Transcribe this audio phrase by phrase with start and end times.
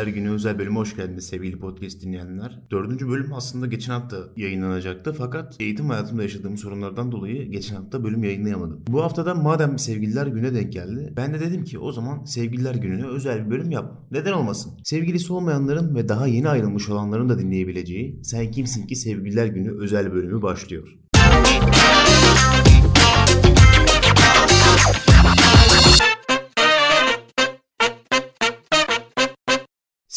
[0.00, 2.60] Sevgililer Günü özel bölüme hoş geldiniz sevgili podcast dinleyenler.
[2.70, 8.24] Dördüncü bölüm aslında geçen hafta yayınlanacaktı fakat eğitim hayatımda yaşadığım sorunlardan dolayı geçen hafta bölüm
[8.24, 8.84] yayınlayamadım.
[8.88, 13.06] Bu haftada madem Sevgililer Günü'ne denk geldi ben de dedim ki o zaman Sevgililer Günü'ne
[13.06, 14.02] özel bir bölüm yap.
[14.10, 14.72] Neden olmasın?
[14.84, 20.12] Sevgilisi olmayanların ve daha yeni ayrılmış olanların da dinleyebileceği Sen Kimsin Ki Sevgililer Günü özel
[20.12, 20.98] bölümü başlıyor.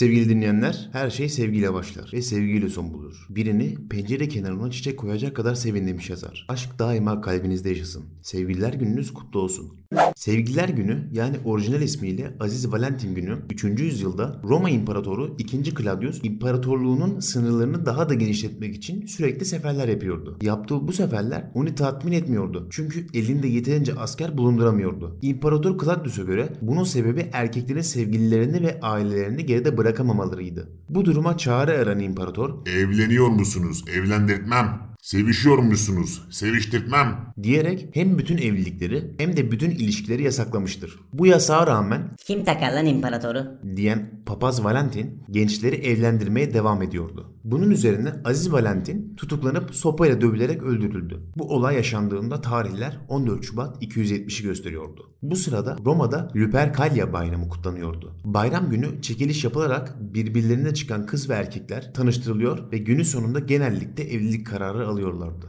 [0.04, 3.28] Sevgili dinleyenler, her şey sevgiyle başlar ve sevgiyle son bulur.
[3.30, 6.46] Birini pencere kenarına çiçek koyacak kadar sevin demiş yazar.
[6.50, 8.06] Aşk daima kalbinizde yaşasın.
[8.22, 9.72] Sevgililer gününüz kutlu olsun.
[10.16, 13.64] Sevgililer günü yani orijinal ismiyle Aziz Valentin günü 3.
[13.64, 15.64] yüzyılda Roma İmparatoru 2.
[15.64, 20.38] Claudius imparatorluğunun sınırlarını daha da genişletmek için sürekli seferler yapıyordu.
[20.42, 22.68] Yaptığı bu seferler onu tatmin etmiyordu.
[22.70, 25.18] Çünkü elinde yeterince asker bulunduramıyordu.
[25.22, 30.70] İmparator Claudius'a göre bunun sebebi erkeklerin sevgililerini ve ailelerini geride bırakamamalarıydı.
[30.90, 33.84] Bu duruma çare aran imparator Evleniyor musunuz?
[33.98, 34.93] Evlendirtmem.
[35.04, 36.22] Sevişiyor musunuz?
[36.32, 37.34] Seviştirtmem.
[37.44, 41.00] diyerek hem bütün evlilikleri hem de bütün ilişkileri yasaklamıştır.
[41.14, 43.60] Bu yasağa rağmen Kim takar lan imparatoru?
[43.76, 47.33] diyen papaz Valentin gençleri evlendirmeye devam ediyordu.
[47.44, 51.20] Bunun üzerine Aziz Valentin tutuklanıp sopayla dövülerek öldürüldü.
[51.38, 55.12] Bu olay yaşandığında tarihler 14 Şubat 270'i gösteriyordu.
[55.22, 58.16] Bu sırada Roma'da Lupercalia bayramı kutlanıyordu.
[58.24, 64.48] Bayram günü çekiliş yapılarak birbirlerine çıkan kız ve erkekler tanıştırılıyor ve günün sonunda genellikle evlilik
[64.48, 65.46] kararı alıyorlardı.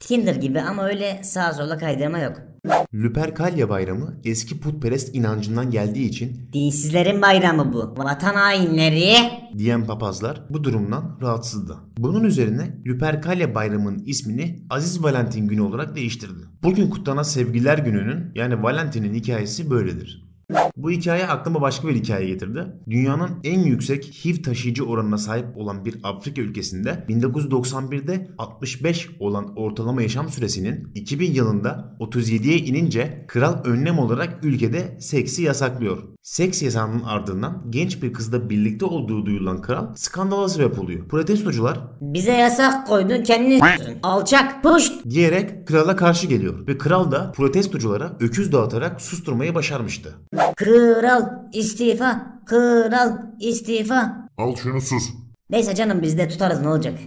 [0.00, 2.49] Tinder gibi ama öyle sağa sola kaydırma yok.
[2.94, 7.94] Lupercalia bayramı eski putperest inancından geldiği için Dinsizlerin bayramı bu.
[7.96, 9.14] Vatan hainleri.
[9.58, 11.76] diyen papazlar bu durumdan rahatsızdı.
[11.98, 16.42] Bunun üzerine Lupercalia bayramının ismini Aziz Valentin günü olarak değiştirdi.
[16.62, 20.30] Bugün kutlanan Sevgililer Günü'nün yani Valentin'in hikayesi böyledir.
[20.76, 22.66] Bu hikaye aklıma başka bir hikaye getirdi.
[22.90, 30.02] Dünyanın en yüksek HIV taşıyıcı oranına sahip olan bir Afrika ülkesinde 1991'de 65 olan ortalama
[30.02, 36.02] yaşam süresinin 2000 yılında 37'ye inince kral önlem olarak ülkede seksi yasaklıyor.
[36.22, 41.08] Seks yasağının ardından genç bir kızla birlikte olduğu duyulan kral skandala sebep oluyor.
[41.08, 43.98] Protestocular Bize yasak koydun kendini s**tın.
[44.02, 44.62] Alçak.
[44.62, 44.92] Puşt.
[45.10, 50.14] diyerek krala karşı geliyor ve kral da protestoculara öküz dağıtarak susturmayı başarmıştı.
[50.60, 51.22] Kral
[51.52, 52.40] istifa.
[52.46, 54.28] Kral istifa.
[54.36, 55.10] Al şunu sus.
[55.50, 56.98] Neyse canım biz de tutarız ne olacak.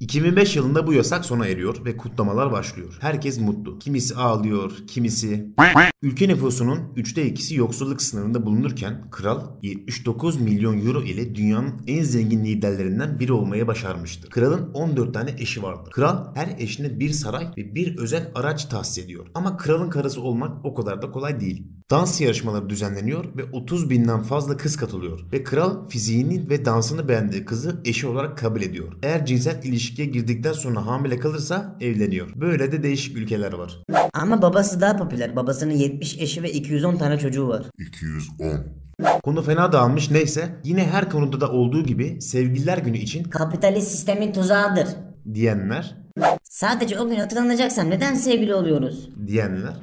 [0.00, 2.98] 2005 yılında bu yasak sona eriyor ve kutlamalar başlıyor.
[3.00, 3.78] Herkes mutlu.
[3.78, 5.46] Kimisi ağlıyor, kimisi...
[6.02, 12.44] Ülke nüfusunun üçte ikisi yoksulluk sınırında bulunurken kral 79 milyon euro ile dünyanın en zengin
[12.44, 14.30] liderlerinden biri olmaya başarmıştır.
[14.30, 15.90] Kralın 14 tane eşi vardır.
[15.90, 19.26] Kral her eşine bir saray ve bir özel araç tahsis ediyor.
[19.34, 21.66] Ama kralın karısı olmak o kadar da kolay değil.
[21.92, 25.20] Dans yarışmaları düzenleniyor ve 30 binden fazla kız katılıyor.
[25.32, 28.92] Ve kral fiziğini ve dansını beğendiği kızı eşi olarak kabul ediyor.
[29.02, 32.28] Eğer cinsel ilişkiye girdikten sonra hamile kalırsa evleniyor.
[32.36, 33.78] Böyle de değişik ülkeler var.
[34.14, 35.36] Ama babası daha popüler.
[35.36, 37.62] Babasının 70 eşi ve 210 tane çocuğu var.
[37.78, 38.66] 210.
[39.22, 44.32] Konu fena dağılmış neyse yine her konuda da olduğu gibi sevgililer günü için Kapitalist sistemin
[44.32, 44.88] tuzağıdır.
[45.34, 45.96] diyenler
[46.42, 49.08] Sadece o gün hatırlanacaksam neden sevgili oluyoruz?
[49.26, 49.74] diyenler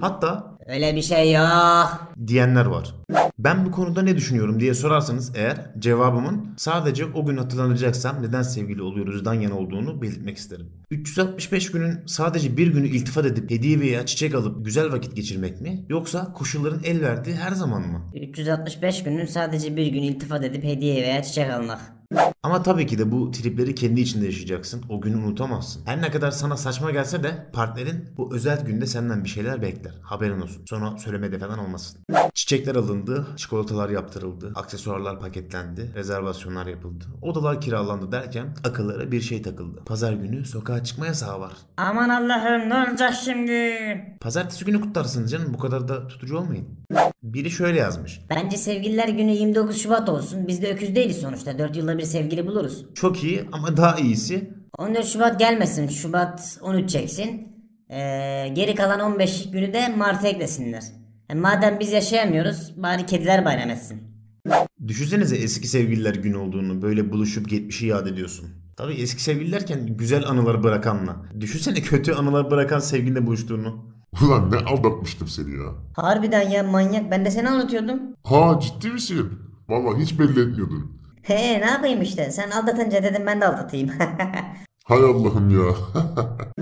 [0.00, 2.12] hatta Öyle bir şey yok.
[2.26, 2.94] diyenler var.
[3.38, 8.82] Ben bu konuda ne düşünüyorum diye sorarsanız eğer cevabımın sadece o gün hatırlanacaksam neden sevgili
[8.82, 10.66] oluyoruzdan yana olduğunu belirtmek isterim.
[10.90, 15.84] 365 günün sadece bir günü iltifat edip hediye veya çiçek alıp güzel vakit geçirmek mi?
[15.88, 18.00] Yoksa koşulların el verdiği her zaman mı?
[18.14, 21.80] 365 günün sadece bir gün iltifat edip hediye veya çiçek almak.
[22.42, 24.82] Ama tabii ki de bu tripleri kendi içinde yaşayacaksın.
[24.88, 25.82] O günü unutamazsın.
[25.86, 29.92] Her ne kadar sana saçma gelse de partnerin bu özel günde senden bir şeyler bekler.
[30.02, 30.62] Haberin olsun.
[30.68, 32.00] Sonra söylemede falan olmasın.
[32.34, 39.80] Çiçekler alındı, çikolatalar yaptırıldı, aksesuarlar paketlendi, rezervasyonlar yapıldı, odalar kiralandı derken akıllara bir şey takıldı.
[39.86, 41.52] Pazar günü sokağa çıkma yasağı var.
[41.76, 43.74] Aman Allah'ım ne olacak şimdi?
[44.20, 46.68] Pazartesi günü kutlarsınız canım bu kadar da tutucu olmayın.
[47.22, 48.20] Biri şöyle yazmış.
[48.30, 50.48] Bence sevgililer günü 29 Şubat olsun.
[50.48, 51.58] Biz de öküz değiliz sonuçta.
[51.58, 52.84] 4 yılda bir sevgili buluruz.
[52.94, 55.88] Çok iyi ama daha iyisi 14 Şubat gelmesin.
[55.88, 57.48] Şubat 13 çeksin.
[57.90, 60.82] Ee, geri kalan 15 günü de Mart'a eklesinler.
[61.30, 64.02] E, madem biz yaşayamıyoruz bari kediler bayram etsin.
[64.88, 68.48] Düşünsenize eski sevgililer günü olduğunu böyle buluşup geçmişi yad ediyorsun.
[68.76, 71.16] Tabii eski sevgili derken güzel anılar bırakanla.
[71.40, 73.94] Düşünsene kötü anılar bırakan sevgilinle buluştuğunu.
[74.22, 75.66] Ulan ne aldatmıştım seni ya.
[75.96, 78.00] Harbiden ya manyak ben de seni anlatıyordum.
[78.24, 79.32] Ha ciddi misin?
[79.68, 81.00] Vallahi hiç belli etmiyordun.
[81.22, 83.90] He ne yapayım işte sen aldatınca dedim ben de aldatayım.
[84.84, 85.74] Hay Allah'ım ya.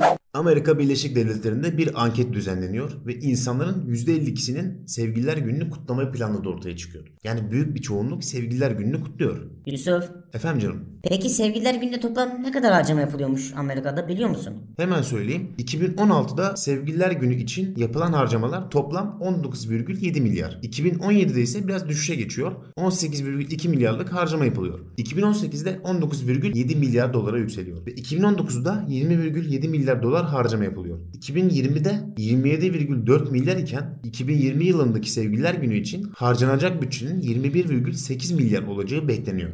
[0.35, 7.05] Amerika Birleşik Devletleri'nde bir anket düzenleniyor ve insanların %52'sinin Sevgililer Günü'nü kutlamayı planladığı ortaya çıkıyor.
[7.25, 9.41] Yani büyük bir çoğunluk Sevgililer Günü'nü kutluyor.
[9.67, 10.05] Yusuf.
[10.35, 14.55] Efendim canım, Peki sevgililer günde toplam ne kadar harcama yapılıyormuş Amerika'da biliyor musun?
[14.77, 15.51] hemen söyleyeyim.
[15.59, 20.59] 2016'da Sevgililer Günü için yapılan harcamalar toplam 19,7 milyar.
[20.63, 22.53] 2017'de ise biraz düşüşe geçiyor.
[22.77, 24.81] 18,2 milyarlık harcama yapılıyor.
[24.99, 27.87] 2018'de 19,7 milyar dolara yükseliyor.
[27.87, 30.99] Ve 2019'da 20,7 milyar dolar harcama yapılıyor.
[31.19, 39.51] 2020'de 27,4 milyar iken 2020 yılındaki Sevgililer Günü için harcanacak bütçenin 21,8 milyar olacağı bekleniyor.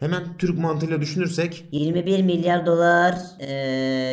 [0.00, 3.46] Hemen Türk mantığıyla düşünürsek 21 milyar dolar eee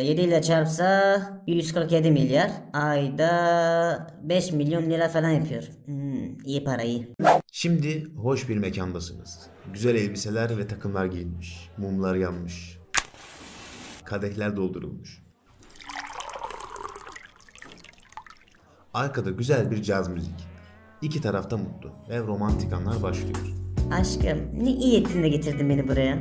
[0.04, 2.50] 7 ile çarpsa 147 milyar.
[2.72, 5.62] Ayda 5 milyon lira falan yapıyor.
[5.84, 7.08] Hmm, iyi para iyi.
[7.52, 9.40] Şimdi hoş bir mekandasınız.
[9.72, 11.70] Güzel elbiseler ve takımlar giyilmiş.
[11.78, 12.78] Mumlar yanmış.
[14.04, 15.22] Kadehler doldurulmuş.
[18.94, 20.34] Arkada güzel bir caz müzik.
[21.02, 23.63] İki tarafta mutlu ve romantik anlar başlıyor.
[23.92, 26.18] Aşkım ne iyi ettin de getirdin beni buraya.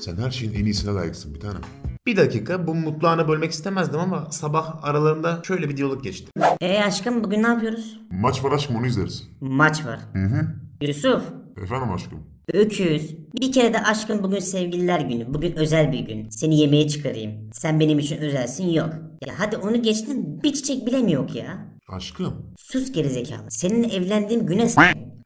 [0.00, 1.60] Sen her şeyin en iyisine layıksın bir tanem.
[2.06, 6.30] Bir dakika bu mutlu anı bölmek istemezdim ama sabah aralarında şöyle bir diyalog geçti.
[6.60, 8.00] E aşkım bugün ne yapıyoruz?
[8.10, 9.28] Maç var aşkım onu izleriz.
[9.40, 10.00] Maç var.
[10.82, 11.22] Yusuf.
[11.62, 12.18] Efendim aşkım.
[12.52, 13.16] Öküz.
[13.40, 15.34] Bir kere de aşkım bugün sevgililer günü.
[15.34, 16.30] Bugün özel bir gün.
[16.30, 17.50] Seni yemeğe çıkarayım.
[17.52, 18.88] Sen benim için özelsin yok.
[19.26, 21.66] Ya hadi onu geçtim bir çiçek bile mi yok ya?
[21.88, 22.34] Aşkım.
[22.58, 23.50] Sus gerizekalı.
[23.50, 24.80] Seninle evlendiğim güne s-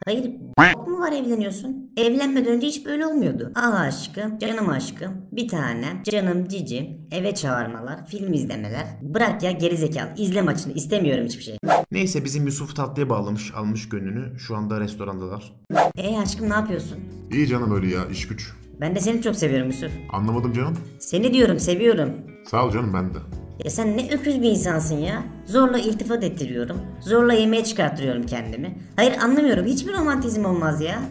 [0.05, 0.25] Hayır
[0.59, 1.93] b- mu var evleniyorsun?
[1.97, 3.53] Evlenmeden önce hiç böyle olmuyordu.
[3.55, 8.87] Al aşkım, canım aşkım, bir tanem, canım cicim, eve çağırmalar, film izlemeler.
[9.03, 11.57] Bırak ya gerizekalı, izle maçını, istemiyorum hiçbir şey.
[11.93, 14.39] Neyse bizim Yusuf tatlıya bağlamış almış gönlünü.
[14.39, 15.53] Şu anda restorandalar.
[15.97, 16.99] E aşkım ne yapıyorsun?
[17.33, 18.53] İyi canım öyle ya iş güç.
[18.81, 19.91] Ben de seni çok seviyorum Yusuf.
[20.13, 20.79] Anlamadım canım.
[20.99, 22.11] Seni diyorum seviyorum.
[22.47, 23.19] Sağ ol canım ben de.
[23.65, 25.23] Ya sen ne öküz bir insansın ya.
[25.47, 26.77] Zorla iltifat ettiriyorum.
[27.01, 28.79] Zorla yemeğe çıkarttırıyorum kendimi.
[28.97, 29.67] Hayır anlamıyorum.
[29.67, 31.03] Hiçbir romantizm olmaz ya.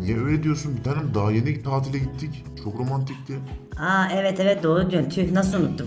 [0.00, 2.44] Niye öyle diyorsun bir tanem daha yeni tatile gittik.
[2.64, 3.34] Çok romantikti.
[3.80, 5.10] Aa evet evet doğru diyorsun.
[5.10, 5.86] Tüh nasıl unuttum.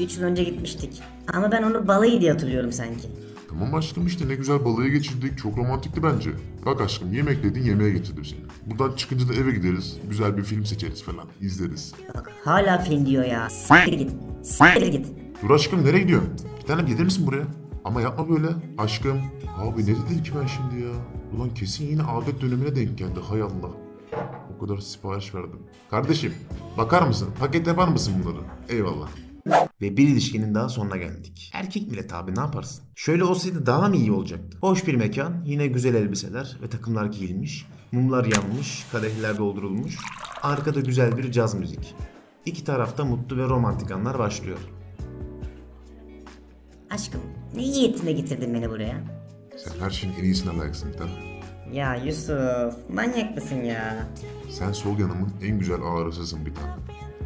[0.00, 1.02] 3 yıl önce gitmiştik.
[1.32, 3.08] Ama ben onu balayı diye hatırlıyorum sanki.
[3.48, 5.38] Tamam aşkım işte ne güzel balığı geçirdik.
[5.38, 6.30] Çok romantikti bence.
[6.66, 8.40] Bak aşkım yemek dedin yemeğe getirdim seni.
[8.66, 9.96] Buradan çıkınca da eve gideriz.
[10.10, 11.26] Güzel bir film seçeriz falan.
[11.40, 11.92] izleriz.
[12.14, 13.50] Bak hala film diyor ya.
[13.50, 14.10] S**tir git.
[14.42, 15.06] S**tir git.
[15.42, 16.30] Dur aşkım nereye gidiyorsun?
[16.60, 17.44] Bir tanem gelir misin buraya?
[17.84, 18.48] Ama yapma böyle.
[18.78, 19.20] Aşkım.
[19.58, 20.90] Abi ne dedim ki ben şimdi ya?
[21.36, 23.20] Ulan kesin yine adet dönemine denk geldi.
[23.28, 23.70] Hay Allah.
[24.56, 25.58] O kadar sipariş verdim.
[25.90, 26.34] Kardeşim
[26.78, 27.28] bakar mısın?
[27.40, 28.42] Paket yapar mısın bunları?
[28.68, 29.08] Eyvallah.
[29.82, 31.50] Ve bir ilişkinin daha sonuna geldik.
[31.54, 32.84] Erkek millet abi ne yaparsın?
[32.94, 34.58] Şöyle olsaydı daha mı iyi olacaktı?
[34.60, 37.66] Hoş bir mekan, yine güzel elbiseler ve takımlar giyilmiş.
[37.92, 39.96] Mumlar yanmış, kadehler doldurulmuş.
[40.42, 41.94] Arkada güzel bir caz müzik.
[42.46, 44.58] İki tarafta mutlu ve romantik anlar başlıyor.
[46.90, 47.20] Aşkım
[47.54, 48.96] ne de getirdin beni buraya.
[49.56, 51.14] Sen her şeyin en iyisine layıksın bir tanem.
[51.72, 54.06] Ya Yusuf manyak mısın ya?
[54.50, 56.78] Sen sol yanımın en güzel ağrısısın bir tanem.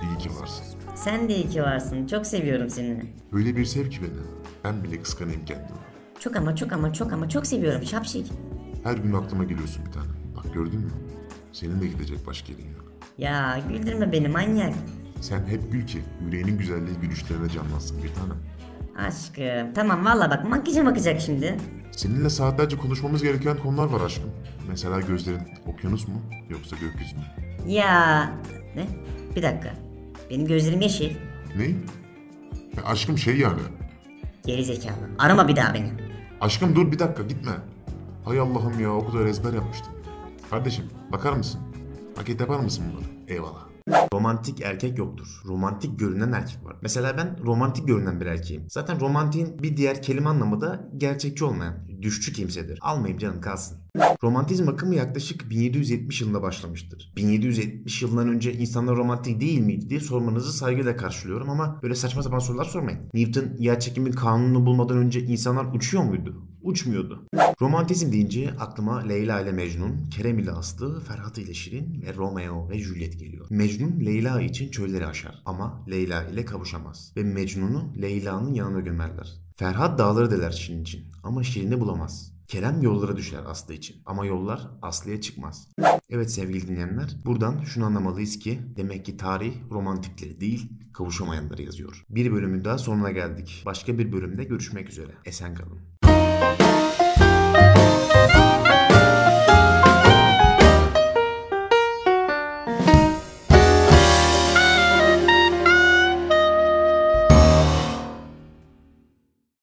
[0.02, 0.64] İyi ki varsın.
[0.94, 2.06] Sen de iyi ki varsın.
[2.06, 3.02] Çok seviyorum seni.
[3.32, 4.20] Öyle bir sev ki beni.
[4.64, 5.78] Ben bile kıskanayım kendimi.
[6.20, 8.32] Çok ama çok ama çok ama çok seviyorum şapşik.
[8.84, 10.16] Her gün aklıma geliyorsun bir tanem.
[10.36, 10.90] Bak gördün mü?
[11.52, 12.92] Senin de gidecek başka yerin yok.
[13.18, 14.74] Ya güldürme beni manyak.
[15.20, 18.36] Sen hep gül ki yüreğinin güzelliği gülüşlerine canlansın bir tanem.
[19.08, 21.56] Aşkım tamam valla bak makyajım bakacak şimdi.
[21.92, 24.30] Seninle saatlerce konuşmamız gereken konular var aşkım.
[24.68, 27.22] Mesela gözlerin okyanus mu yoksa gökyüzü mü?
[27.66, 28.30] Ya
[28.76, 28.86] ne?
[29.36, 29.74] Bir dakika.
[30.30, 31.16] Benim gözlerim yeşil.
[31.56, 31.64] Ne?
[32.76, 33.60] Ya aşkım şey yani.
[34.46, 34.94] Geri zekalı.
[35.18, 35.88] Arama bir daha beni.
[36.40, 37.52] Aşkım dur bir dakika gitme.
[38.24, 39.92] Hay Allah'ım ya o kadar ezber yapmıştım.
[40.50, 41.60] Kardeşim bakar mısın?
[42.16, 43.10] Paket yapar mısın bunları?
[43.28, 43.69] Eyvallah.
[44.14, 45.42] Romantik erkek yoktur.
[45.44, 46.76] Romantik görünen erkek var.
[46.82, 48.64] Mesela ben romantik görünen bir erkeğim.
[48.68, 52.78] Zaten romantiğin bir diğer kelime anlamı da gerçekçi olmayan, düşçü kimsedir.
[52.82, 53.78] Almayayım canım kalsın.
[54.22, 57.12] Romantizm akımı yaklaşık 1770 yılında başlamıştır.
[57.16, 62.38] 1770 yılından önce insanlar romantik değil miydi diye sormanızı saygıyla karşılıyorum ama böyle saçma sapan
[62.38, 63.00] sorular sormayın.
[63.14, 66.49] Newton yer çekimi kanununu bulmadan önce insanlar uçuyor muydu?
[66.62, 67.26] Uçmuyordu.
[67.60, 72.78] Romantizm deyince aklıma Leyla ile Mecnun, Kerem ile Aslı, Ferhat ile Şirin ve Romeo ve
[72.78, 73.46] Juliet geliyor.
[73.50, 79.40] Mecnun Leyla için çölleri aşar ama Leyla ile kavuşamaz ve Mecnun'u Leyla'nın yanına gömerler.
[79.56, 82.32] Ferhat dağları deler Şirin için ama Şirin'i bulamaz.
[82.48, 85.68] Kerem yollara düşer Aslı için ama yollar Aslı'ya çıkmaz.
[86.10, 92.04] Evet sevgili dinleyenler buradan şunu anlamalıyız ki demek ki tarih romantikleri değil kavuşamayanları yazıyor.
[92.10, 93.62] Bir bölümün daha sonuna geldik.
[93.66, 95.12] Başka bir bölümde görüşmek üzere.
[95.24, 95.99] Esen kalın.